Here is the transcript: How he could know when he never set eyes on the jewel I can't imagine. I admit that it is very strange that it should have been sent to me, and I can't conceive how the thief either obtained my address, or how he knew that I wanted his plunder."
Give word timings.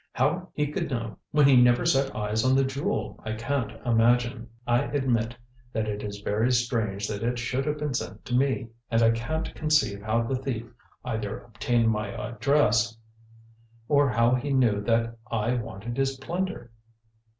How 0.13 0.49
he 0.55 0.65
could 0.71 0.89
know 0.89 1.19
when 1.29 1.47
he 1.47 1.55
never 1.55 1.85
set 1.85 2.15
eyes 2.15 2.43
on 2.43 2.55
the 2.55 2.63
jewel 2.63 3.21
I 3.23 3.33
can't 3.33 3.73
imagine. 3.85 4.49
I 4.65 4.81
admit 4.81 5.35
that 5.73 5.87
it 5.87 6.01
is 6.01 6.21
very 6.21 6.51
strange 6.53 7.07
that 7.07 7.21
it 7.21 7.37
should 7.37 7.67
have 7.67 7.77
been 7.77 7.93
sent 7.93 8.25
to 8.25 8.33
me, 8.33 8.69
and 8.89 9.03
I 9.03 9.11
can't 9.11 9.53
conceive 9.53 10.01
how 10.01 10.23
the 10.23 10.37
thief 10.37 10.65
either 11.05 11.41
obtained 11.41 11.91
my 11.91 12.07
address, 12.07 12.97
or 13.87 14.09
how 14.09 14.33
he 14.33 14.51
knew 14.51 14.81
that 14.85 15.17
I 15.29 15.53
wanted 15.53 15.97
his 15.97 16.17
plunder." 16.17 16.71